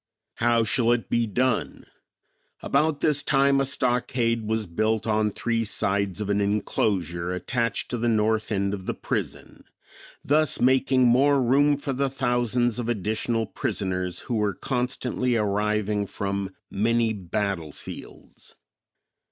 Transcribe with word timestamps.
How 0.37 0.63
shall 0.63 0.91
it 0.93 1.11
be 1.11 1.27
done? 1.27 1.85
About 2.63 3.01
this 3.01 3.21
time 3.21 3.61
a 3.61 3.65
stockade 3.65 4.47
was 4.47 4.65
built 4.65 5.05
on 5.05 5.29
three 5.29 5.63
sides 5.63 6.19
of 6.19 6.27
an 6.31 6.41
enclosure 6.41 7.31
attached 7.31 7.91
to 7.91 7.99
the 7.99 8.09
north 8.09 8.51
end 8.51 8.73
of 8.73 8.87
the 8.87 8.95
prison, 8.95 9.63
thus 10.23 10.59
making 10.59 11.03
more 11.03 11.39
room 11.39 11.77
for 11.77 11.93
the 11.93 12.09
thousands 12.09 12.79
of 12.79 12.89
additional 12.89 13.45
prisoners 13.45 14.21
who 14.21 14.33
were 14.37 14.55
constantly 14.55 15.35
arriving 15.35 16.07
from 16.07 16.55
many 16.71 17.13
battle 17.13 17.71
fields. 17.71 18.55